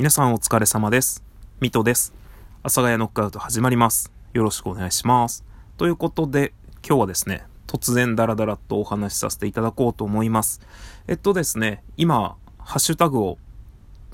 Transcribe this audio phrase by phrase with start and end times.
[0.00, 1.22] 皆さんお疲れ様です。
[1.60, 2.14] ミトです。
[2.62, 4.10] 阿佐ヶ谷ノックアウト始まります。
[4.32, 5.44] よろしくお願いします。
[5.76, 10.62] ということで、今日はですね、突然ダラダラとお話しさせていただこうと思います。
[11.06, 13.36] えっとですね、今、ハッシュタグを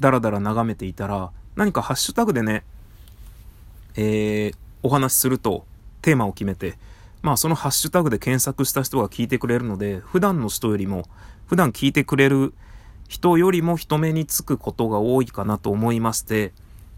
[0.01, 2.65] ダラダラ眺めていたら、何かハッシュタグでね、
[3.95, 5.67] えー、お話しすると
[6.03, 6.79] テーマを決めて、
[7.23, 11.05] まあそのハッシュタグで検索した人が聞いてくれるので、普段の人よりも、
[11.47, 12.55] 普段聞いてくれる
[13.09, 16.53] 人よりも人目につくことが多いかなと思いまして、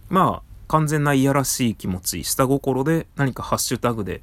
[0.09, 4.23] まあ完全ないやらしい気持ち、下心で何かハッシュタグで、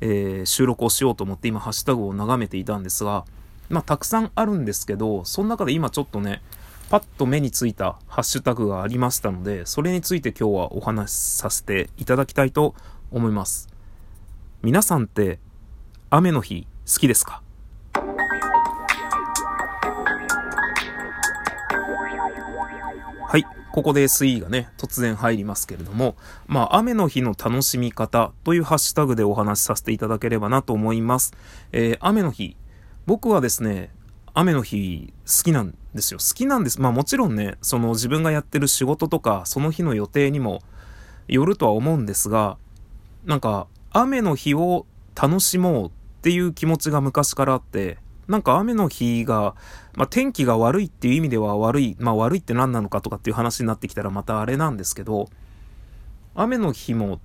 [0.00, 3.24] えー収録をしようと思って今ハッシュタグを眺めていたんですが、
[3.68, 6.42] まあたくさんあるんですけど、その中で今ちょっとね、
[6.90, 12.74] パッと目についたハッシュタグがありましたので、それについて今日はお話しさせていただきたいと
[13.10, 13.68] 思います。
[14.62, 15.38] 皆さんって
[16.10, 17.42] 雨の日好きですか？
[23.28, 23.44] はい。
[23.72, 31.34] ここで SE がね、突然入りますけれども、まあ、雨の日の楽しみ方というハッシュタグでお話しさせていただければなと思います。
[31.72, 32.56] えー雨の日。
[33.04, 33.90] 僕はですね、
[34.32, 36.20] 雨の日好きなんですよ。
[36.20, 36.80] 好きなんです。
[36.80, 40.62] まあもちろんね、その自分がやってる仕事とか、その日の予定にも
[41.26, 42.56] よるとは思うんですが、
[43.26, 45.90] なんか、雨の日を楽しもうっ
[46.22, 47.98] ていう気持ちが昔からあって、
[48.28, 49.54] なんか雨の日が、
[49.96, 55.28] まあ天気が悪いっていう意味では悪い、まあ悪いって何なのかとかっていう話になってきたらまたあれなんですけど、
[56.34, 57.20] 雨の日も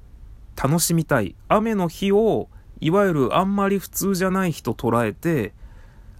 [0.56, 1.36] 楽しみたい。
[1.50, 2.48] 雨の日を、
[2.80, 5.54] いわゆるあんまり普通じゃない日と捉えて、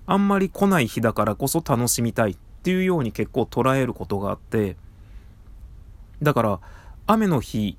[0.06, 4.76] あんまり来ない日だからこそ楽しみたいっていうように結構捉えることがあって、
[6.22, 6.60] だから
[7.08, 7.78] 雨の日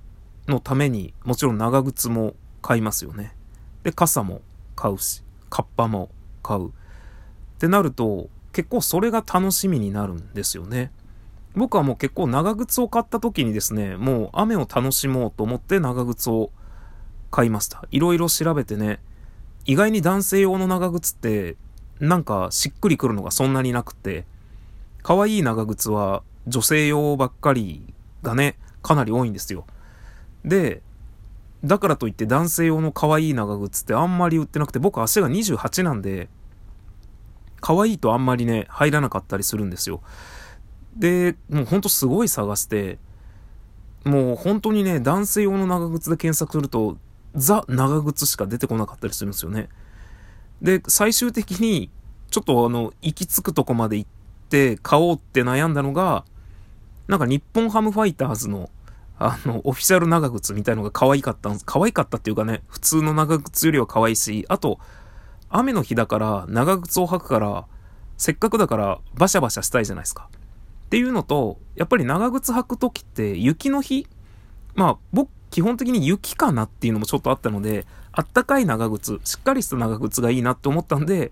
[0.48, 3.34] のためにもちろん長靴も買いますよね。
[3.83, 4.41] で、傘も
[4.74, 6.11] 買うし、カッパも
[6.42, 6.72] 買う。
[7.55, 10.92] ってなると、結構それが楽しみになるんですよね。
[11.55, 16.50] 僕はもう結構長靴を買った時にですね、もう雨を楽しもうと思って長靴を
[17.30, 17.84] 買いました。
[17.91, 19.01] いろいろ調べてね、
[19.67, 21.56] 意外に男性用の長靴って
[22.01, 24.24] なんかしっくりくるのがそんなになくて、
[25.02, 29.64] 可愛い長靴は女性用ばっかりがね、かなり多いんですよ。
[30.45, 30.83] で、
[31.64, 36.28] だからといって男性用の可愛い長靴ってあんまり売ってなくて、僕足が28なんで、
[37.64, 40.02] 可愛いとあんまりね、入らなかったりするんですよ。
[40.98, 42.98] で、もうほんとすごい探して、
[44.05, 46.98] もう本当にね、男性用の長靴で検索すると、
[47.35, 49.70] ザ長靴しか出てこなかったりするんですよね。
[50.61, 51.91] で、最終的に、
[52.30, 54.11] ちょっとあの、行き着くとこまで行っ
[54.51, 56.27] て買おうって悩んだのが、
[57.08, 58.69] なんか日本ハムファイターズの、
[59.19, 61.64] あの、オフィシャル長靴みたいのが可愛かったんです。
[61.64, 64.81] 可愛かったっていうかね、普通の長靴よりは可愛いし、あと、
[65.56, 67.66] 雨の日だから長靴を履くから、
[68.16, 70.28] せっかくだからバシャバシャしたいじゃないですか。
[70.86, 74.06] っていうのと、やっぱり長靴履くときって雪の日
[74.74, 81.30] まあ僕基本的に雪かなっていうのもちょっとあったので、あったかい長靴、しっかりした長靴がいいなって思ったんで、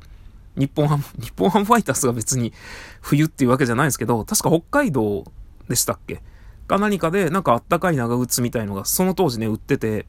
[0.56, 2.52] 日本ハム、 日本ハムファイターズが別に
[3.00, 5.24] 冬っていうわけじゃないんですけど、確か北海道
[5.68, 6.22] でしたっけ？
[6.68, 10.06] か何かで、なんかあったかい長靴みたいのがその当時ね、売ってて、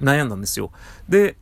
[0.00, 0.70] 悩んだんですよ。
[1.08, 1.36] で、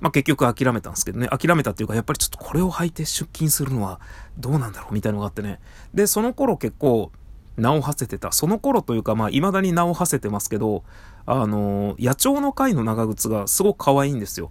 [0.00, 4.00] まあ結局諦めたんですけどね、諦めたっていうか、やっぱりちょっとこれを履いて出勤するのは
[4.38, 5.60] どうなんだろうみたいのがあってね。
[5.94, 7.12] で、その頃結構、
[7.58, 8.32] 名を馳せてた。
[8.32, 10.84] その頃というか、まあ、未だに名を馳せてますけど、
[11.26, 14.50] あのー野鳥の会の長靴がすごく可愛いんですよ。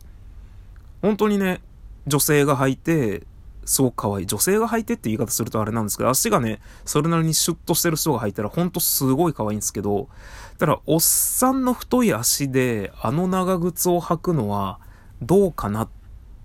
[1.02, 1.62] 本当にね、
[2.06, 3.24] 女性が履いて、
[3.66, 4.26] すごく可愛い。
[4.26, 10.10] 女性が履いてって言い方するとあれなんですけど、足がね、それなりにシュッとしてる人が履いたら、ほんとすごい可愛いんですけど、
[10.58, 14.80] ただ、おっさんの太い足で、あの長靴を履くのは、
[15.22, 15.90] どうかなっ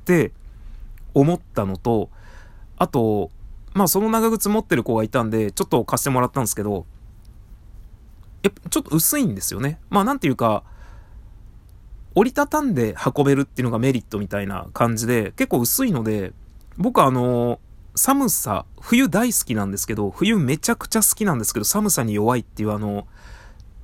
[0.04, 0.32] て
[1.14, 2.10] 思ったのと、
[2.76, 3.30] あと、
[3.74, 6.86] まあその長靴持ってる子がいたんで、ちょっと貸してもらったんですけど、
[8.42, 9.78] やっぱちょっと薄いんですよね。
[9.88, 10.64] まあなんていうか、
[12.14, 16.32] 折りたたんで運べるっていうのがメリットみたいな感じで、結構薄いので、
[16.76, 17.60] 僕はあの、
[17.94, 23.06] 寒さ、冬大好きなんですけど、冬めちゃくちゃ好きなんですけど、寒さに弱いっていうあの、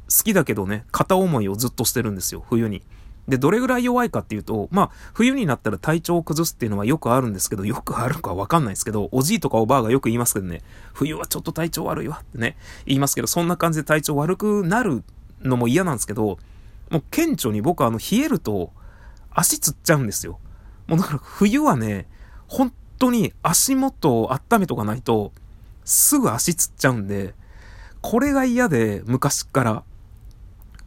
[0.09, 2.83] 好きだけどね、片思いをずっとしてるんですよ、冬に。
[3.29, 10.63] で、どれぐらい弱いかっていうと、まあ、冬になったら体調を崩すっていうのはよくあるんですけど、よくあるかわかんないですけど、おじいとかおばあがよく言いますけどね、
[10.95, 15.05] 冬はちょっと体調悪いわってね、言いますけど、そんな感じで体調悪くなる
[15.43, 16.39] のも嫌なんですけど、
[16.91, 18.73] もう顕著に僕はあの、冷えると
[19.31, 20.41] 足つっちゃうんですよ。
[20.87, 22.09] もうだから冬はね、
[22.47, 25.33] 本当に足元を温めとかないと、
[25.85, 27.35] すぐ足つっちゃうんで、
[28.01, 29.85] これが嫌で、昔っから。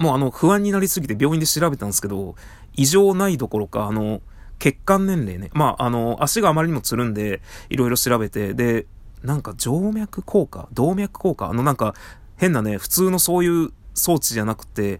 [0.02, 2.36] もうあの、不安になりすぎて病院で調べたんですけど、
[2.74, 4.22] 異常ないどころか、あの、
[4.58, 5.52] 血管年齢ね。
[5.54, 8.88] まあ、あの、足があまりにもつるんで、いろいろ調べて、で、
[9.24, 11.94] なんか静脈硬化動脈硬化あのなんか、
[12.38, 15.00] 変なね、普通のそういう装置じゃなくて、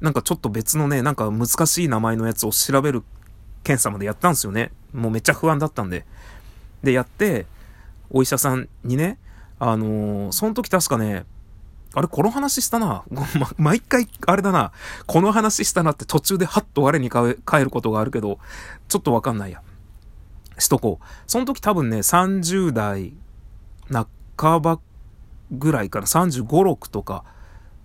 [0.00, 3.02] なんかちょっと別のね、なんか難しい名前のやつを調べる
[3.64, 4.72] 検査までやったんですよね。
[4.94, 6.06] もうめっちゃ不安だったんで。
[6.82, 7.46] で、やって、
[8.08, 9.18] お医者さんにね、
[9.58, 11.26] あのー、その時確かね、
[11.94, 13.04] あれ、この話したな。
[13.56, 14.72] 毎回、あれだな。
[15.06, 18.38] この話したなって途中でハッと我に帰ることがあるけど、
[18.88, 19.62] ちょっとわかんないや。
[20.58, 21.04] しとこう。
[21.26, 23.14] その時多分ね、30代
[24.38, 24.80] 半ば
[25.50, 27.24] ぐらいから35、6とか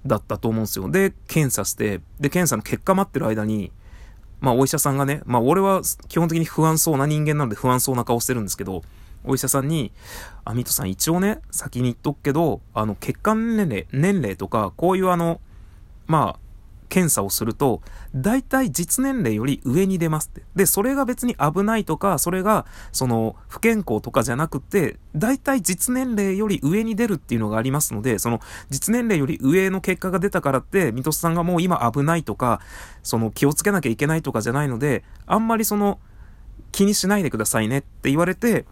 [0.05, 0.89] だったと思うんですよ。
[0.89, 3.71] で、検査して、で、検査の結果待ってる間に、
[4.41, 8.83] まあお医者さんがね、まあ俺は基本的に不安そうな人間なので不安そうな顔してるんですけど、
[9.23, 9.91] お医者さんに、
[10.45, 15.39] あ、ミトさん一応ね、先に言っとくけど、あの、血管年齢、年齢とか、こういうあの、
[16.07, 16.39] まあ、
[16.93, 17.81] 検査をすると、
[18.13, 20.43] 大体実年齢より上に出ますって。
[20.55, 32.61] で、それが別に危ないとか、それが、その、不健康とかじゃなくて、大体実年齢より上に出るっていうのがありますので、その、実年齢より上の結果が出たからって、ミトスさんがもう今危ないとか、
[33.01, 35.99] その、気をつけなきゃいけないとかじゃないので、あんまりその、
[36.71, 38.65] 気にしないでくださいねって言われて、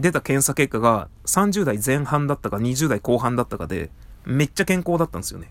[0.00, 3.90] 出た検査結果が30代前半だったか20代後半だったかで、
[4.24, 5.50] めっちゃ健康だったんですよね。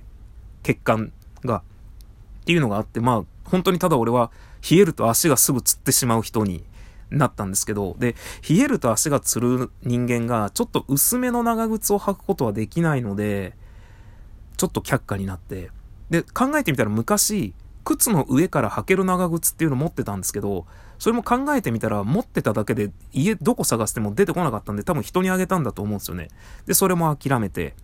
[0.64, 1.12] 血管
[1.44, 1.64] が。
[2.42, 4.32] っていうのがあって、まあ、本当にただ俺は
[4.70, 6.64] 冷えると足がすぐつってしまう人に
[7.10, 8.16] なったんですけど、で、
[8.48, 13.56] 冷えると足がつる人間がちょっと薄めの長靴を履くことはできないので、
[14.58, 15.72] ちょっと却下になって、
[16.10, 20.66] で、考えてみたら昔、靴の上から履ける長靴っていうの持ってたんですけど、
[20.98, 26.30] それも考えてみたら持ってただけで家どこ探しても出てこなかったんで多分人にあげたんだと思うんですよね。
[26.66, 27.76] で、それも諦めて。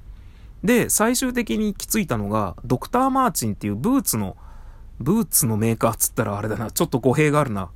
[0.63, 4.35] で、最終的に行き着いたのが、ドクター・マーチンっていうブーツの
[4.99, 7.69] ブーツのメーカーっつったらあれだな、ちょっと語弊があるな。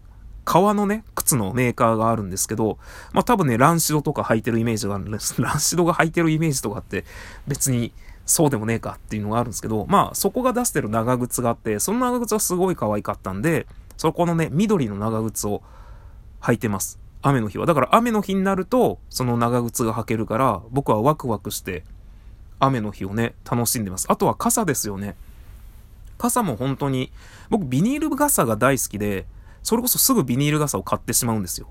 [0.45, 2.79] 革のね、靴のメーカーがあるんですけど、
[3.13, 5.39] まあ多分ね、ランシドとか履いてるイメージがあるんです。
[5.41, 7.05] ランシドが履いてるイメージとかって
[7.47, 7.93] 別に
[8.29, 13.65] そうでもねえかっていうのがあるんですけど、まあそこが出してる長靴があって、その長靴はすごい可愛かったんで、
[13.97, 15.63] そこのね、緑の長靴を
[16.39, 16.99] 履いてます。
[17.23, 17.65] 雨の日は。
[17.65, 21.83] だから雨の日になると、その長靴が履けるから、僕はワクワクして、
[22.59, 24.05] 雨の日をね、楽しんでます。
[24.11, 25.15] あとは傘ですよね。
[26.19, 27.11] 傘も本当に、
[27.49, 29.25] 僕ビニール傘が大好きで、
[29.63, 31.69] それこそすぐビニール傘を買ってしまうんですよ。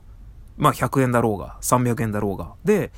[0.57, 2.55] まあ100円だろうが、300円だろうが。
[2.65, 2.91] で、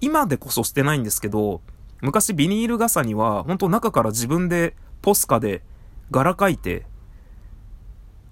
[0.00, 1.60] 今でこそしてないんですけど、
[2.06, 5.62] 昔ビニール傘には、本当中から自分でポスカで
[6.12, 6.86] 柄描いて、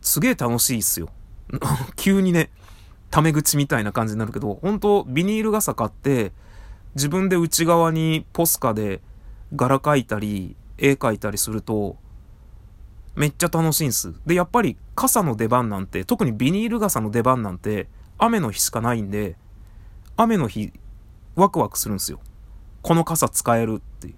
[0.00, 1.08] すげえ楽しいっすよ。
[1.96, 2.50] 急にね、
[3.10, 6.30] タメ口みたいな感じになるけど、本当ビニール傘買って、
[6.94, 9.02] 自分で内側にポスカで
[9.56, 11.96] 柄描いたり、絵描いたりすると、
[13.16, 14.14] めっちゃ楽しいんす。
[14.24, 17.88] で、やっぱり傘の出番なんて、特にビニール傘の出番なんて、
[18.18, 19.36] 雨の日しかないんで、
[20.16, 20.72] 雨の日、
[21.34, 22.20] ワクワクするんすよ。
[22.84, 24.14] この傘使えるって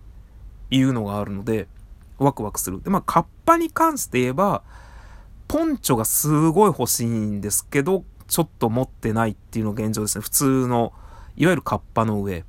[0.71, 1.69] いうのがあるので、
[2.19, 2.83] ワクワクする。
[2.83, 4.65] で、まあ、カッパに関して言えば、
[5.47, 10.23] ポンチョがすごい欲しいんですけど、ちょっと持ってないっていうのが現状ですね。
[10.23, 10.93] 普通の、
[11.37, 12.45] いわゆるカッパの上。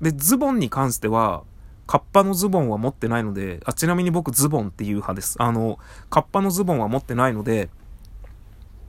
[0.00, 1.44] で、ズボンに関しては、
[1.86, 5.36] カッパのズボンは持ってないので、あ、ちなみに僕ズボンっていう派です。
[5.38, 5.78] あの、
[6.08, 7.68] カッパのズボンは持ってないので、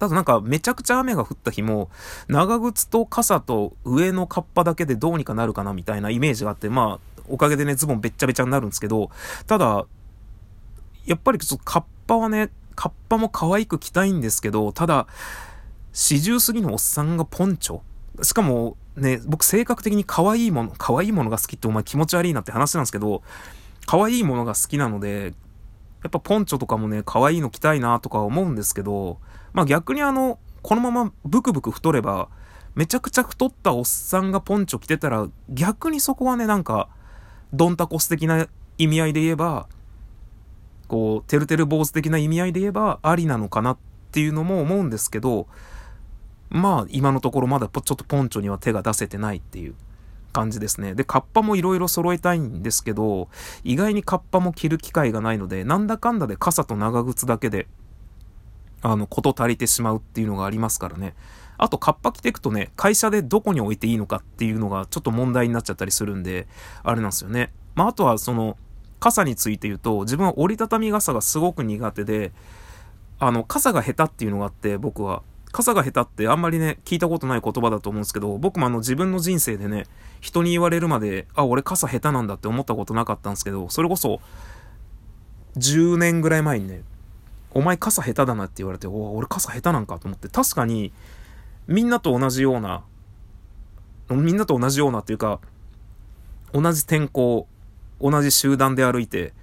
[0.03, 1.89] ただなんかめちゃくちゃ雨が降った日も、
[2.27, 9.11] 長靴と傘と上のカッパだけでどうにかなるかなみたいなイメージがあって、まあ、おかげでね、ズボンべっちゃべちゃになるんですけど、
[9.47, 9.85] ただ、
[11.05, 15.07] やっぱりちょっとカッパはね、カッパも可愛く着たいんですけど、ただ、
[15.93, 17.79] 四十過ぎのおっさんがポンチョ？
[18.25, 23.23] しかも、ね、僕性格的に可愛いもの、可愛いものが好きってお前気持ち悪いなって話なんですけど、
[23.85, 25.33] 可愛いものが好きなので、
[26.03, 29.19] やっぱポンチョとかもね、可愛いの着たいなとか思うんですけど、
[29.53, 32.29] まあ逆にあの、このままブクブク太れば、
[32.75, 36.89] めちゃくちゃ太ったおっさんがポンチョ着てたら、逆にそこはね、なんか、
[37.53, 39.67] ドンタコス的な意味合いで言えば、
[40.87, 43.77] こう、てるてる坊主的な意味合いで言えば、ありなのかなっ
[44.11, 45.47] ていうのも思うんですけど、
[46.49, 49.75] まあ、今のところまだちょっとポンチョには手が出せてないっていう
[50.33, 50.95] 感じですね。
[50.95, 53.29] で、カッパもいろいろ揃えたいんですけど、
[53.63, 57.67] 意外にカッパも着る機会がないので、なんだかんだで傘と長靴だけで、
[58.83, 61.15] あの、こと足りてしまうっていうのがありますからね。
[61.57, 66.47] あと、カッパ着ていくとね、会社でどこに置いていいのかっていうのがちょっと問題になっちゃったりするんで、
[66.83, 67.51] あれなんですよね。
[67.75, 68.57] まあ、あとはその、
[68.99, 72.31] 傘について言うと、自分は折りたたみ傘がすごく苦手で、
[73.19, 75.23] あの、傘が下手っていうのがあって、僕は。
[75.53, 79.85] 傘が下手ってあんまりね、聞いたことない言葉だと思うんですけど、僕もあの自分の人生でね、
[80.19, 84.19] 人に言われるまで、あ、俺傘下手なんだって思ったことなかったんですけど、それこそ、
[85.57, 86.81] 10年ぐらい前にね、
[87.53, 90.91] お前傘下手だなって言われて、お俺傘下手なんかと思って、確かに、
[91.67, 92.83] みんなと同じような、
[94.09, 95.39] みんなと同じようなっていうか、
[96.51, 97.47] 同じ天候
[97.99, 99.33] 同じ集団で歩いて、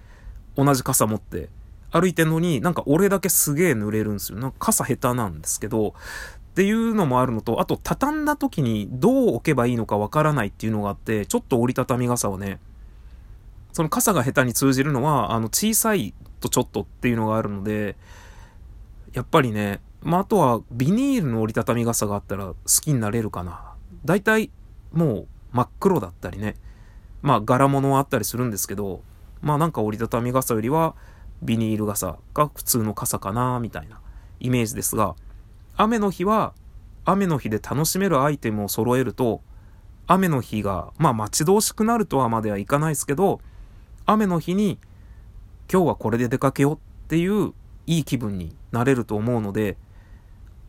[0.57, 1.49] 同じ傘持って
[1.91, 4.39] 歩いてんのになんか俺だけすげえ濡れるんですよ。
[4.39, 5.95] なんか傘下手なんですけど、
[6.51, 12.61] っていうのもあるのと、あと畳んだ時にどう置けばいいのかわからないっていうのがあって、ちょっと折りたたみ傘をね、
[13.73, 17.97] その傘が下手に通じるのは、あの小さいとちょっとっていうのがあるので、
[19.13, 23.75] やっぱりね、まあ、あとはビニールの折りたたみ傘があったら好きになれるかな。
[24.05, 24.51] だいたい
[24.93, 26.57] もう真っ黒だったりね、
[27.23, 29.03] まあ柄物はあったりするんですけど、
[29.43, 30.95] まあなんか折りたたみ傘よりは
[31.43, 34.01] ビニール傘が普通の傘かな、みたいな
[34.41, 35.17] イメージですが、
[35.77, 36.55] 雨の日は
[37.05, 39.41] 雨の日で楽しめるアイテムを揃えると
[40.07, 43.41] 雨の日がまあ待ち遠しくなるとはまではいかないですけど
[44.05, 44.79] 雨の日に
[45.73, 47.53] 今日はこれで出かけようっていう
[47.87, 49.77] いい気分になれると思うので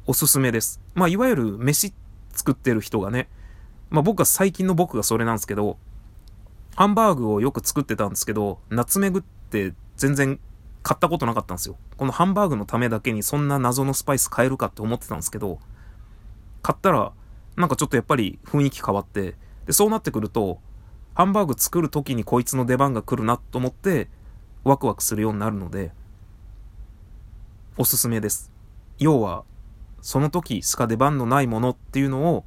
[0.05, 1.93] おすすめですまあいわゆる飯
[2.33, 3.27] 作ってる人がね
[3.89, 5.77] まあ僕は最近の僕がそれなんですけど
[6.75, 10.39] ハンバーグをよく作ってたんですけど夏目ぐって全然
[10.83, 11.77] 買ったことなかったんですよ。
[11.97, 15.59] このハンバーグのためだけにそんな謎のスパイス買えるかって思ってたんですけど、
[16.61, 17.13] 買ったら、
[17.55, 20.59] なんかちょっとやっぱり雰囲気変わって、で、そうなってくると、
[21.13, 24.09] ハンバーグ作る時にこいつの出番が来るなと思って、
[24.63, 25.91] ワクワクするようになるので、
[27.77, 28.51] おすすめです。
[28.99, 29.43] 要は、
[30.01, 32.45] その時しか出番のないものっていうのを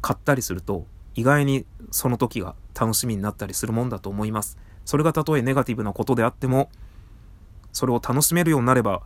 [0.00, 4.58] 買ったりすると、意外にその時が楽しみになったりするもんだと思います。
[4.84, 6.70] それがたとえネガティブなことであっても、
[7.72, 9.02] それを楽しめるようになれば、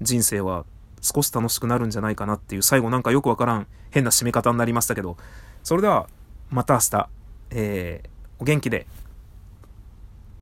[0.00, 0.64] 人生は
[1.00, 5.16] 少し楽しくなるんじゃないかなっていう、最後なんかよくわからん変な締め方になりましたけど、
[5.62, 6.08] それでは、
[6.50, 7.08] また明日、
[7.50, 8.86] えー、お元気で